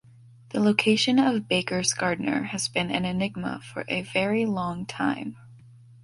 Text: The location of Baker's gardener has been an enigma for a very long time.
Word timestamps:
The 0.49 0.59
location 0.59 1.19
of 1.19 1.47
Baker's 1.47 1.93
gardener 1.93 2.45
has 2.45 2.67
been 2.67 2.89
an 2.89 3.05
enigma 3.05 3.61
for 3.61 3.85
a 3.87 4.01
very 4.01 4.47
long 4.47 4.87
time. 4.87 5.37